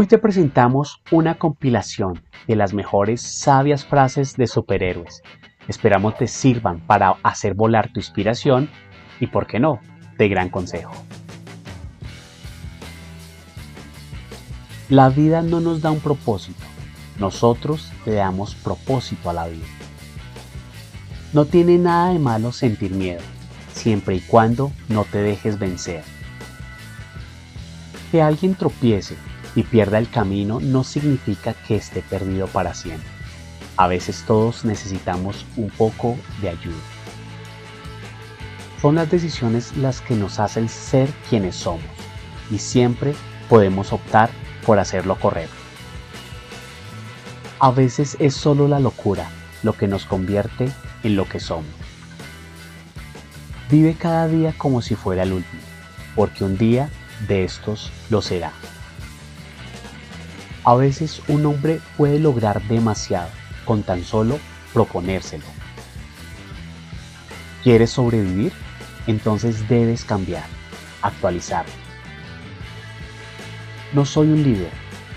[0.00, 5.22] Hoy te presentamos una compilación de las mejores sabias frases de superhéroes.
[5.66, 8.70] Esperamos te sirvan para hacer volar tu inspiración
[9.18, 9.80] y, por qué no,
[10.16, 10.92] de gran consejo.
[14.88, 16.62] La vida no nos da un propósito,
[17.18, 19.66] nosotros le damos propósito a la vida.
[21.32, 23.22] No tiene nada de malo sentir miedo,
[23.72, 26.04] siempre y cuando no te dejes vencer.
[28.12, 29.16] Que alguien tropiece
[29.58, 33.10] y pierda el camino no significa que esté perdido para siempre.
[33.76, 36.76] A veces todos necesitamos un poco de ayuda.
[38.80, 41.82] Son las decisiones las que nos hacen ser quienes somos
[42.52, 43.16] y siempre
[43.48, 44.30] podemos optar
[44.64, 45.56] por hacer lo correcto.
[47.58, 49.28] A veces es solo la locura
[49.64, 50.70] lo que nos convierte
[51.02, 51.64] en lo que somos.
[53.68, 55.62] Vive cada día como si fuera el último,
[56.14, 56.90] porque un día
[57.26, 58.52] de estos lo será.
[60.68, 63.30] A veces un hombre puede lograr demasiado
[63.64, 64.38] con tan solo
[64.74, 65.46] proponérselo.
[67.62, 68.52] ¿Quieres sobrevivir?
[69.06, 70.44] Entonces debes cambiar,
[71.00, 71.64] actualizar.
[73.94, 74.70] No soy un líder,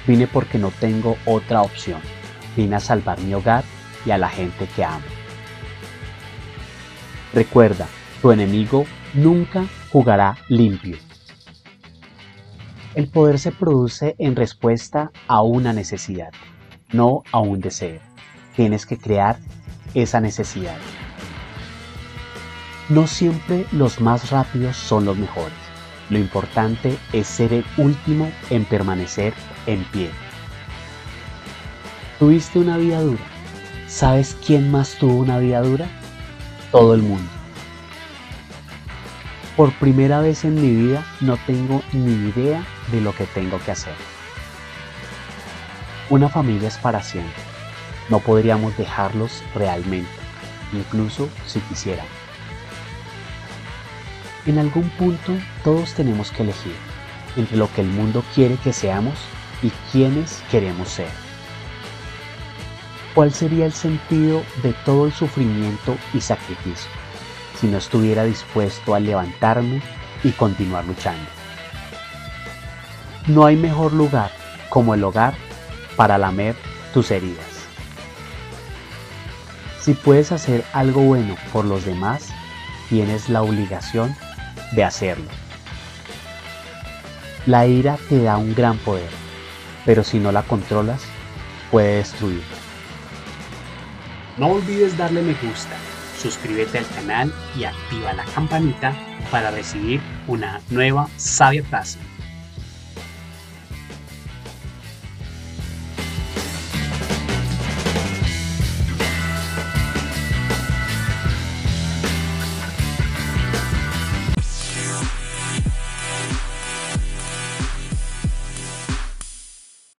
[0.08, 2.00] vine porque no tengo otra opción.
[2.56, 3.66] Vine a salvar mi hogar
[4.06, 5.04] y a la gente que amo.
[7.34, 7.90] Recuerda,
[8.22, 10.96] tu enemigo nunca jugará limpio.
[12.94, 16.32] El poder se produce en respuesta a una necesidad,
[16.92, 18.02] no a un deseo.
[18.58, 19.38] Tienes que crear
[19.94, 20.76] esa necesidad.
[22.90, 25.54] No siempre los más rápidos son los mejores.
[26.10, 29.34] Lo importante es ser el último en permanecer
[29.68, 30.10] en pie.
[32.20, 33.24] Tuviste una vida dura.
[33.88, 35.88] ¿Sabes quién más tuvo una vida dura?
[36.74, 37.41] Todo el mundo.
[39.56, 43.72] Por primera vez en mi vida no tengo ni idea de lo que tengo que
[43.72, 43.94] hacer.
[46.10, 47.44] Una familia es para siempre.
[48.10, 50.10] No podríamos dejarlos realmente,
[50.72, 52.06] incluso si quisieran.
[54.46, 55.34] En algún punto
[55.64, 56.76] todos tenemos que elegir
[57.36, 59.20] entre lo que el mundo quiere que seamos
[59.62, 61.10] y quienes queremos ser.
[63.14, 67.01] ¿Cuál sería el sentido de todo el sufrimiento y sacrificio?
[67.62, 69.82] Si no estuviera dispuesto a levantarme
[70.24, 71.30] y continuar luchando.
[73.28, 74.32] No hay mejor lugar
[74.70, 75.36] como el hogar
[75.96, 76.56] para lamer
[76.92, 77.46] tus heridas.
[79.80, 82.30] Si puedes hacer algo bueno por los demás,
[82.90, 84.16] tienes la obligación
[84.72, 85.30] de hacerlo.
[87.46, 89.10] La ira te da un gran poder,
[89.86, 91.02] pero si no la controlas,
[91.70, 92.56] puede destruirte.
[94.38, 95.76] No olvides darle me gusta
[96.22, 98.96] suscríbete al canal y activa la campanita
[99.32, 101.98] para recibir una nueva sabia frase.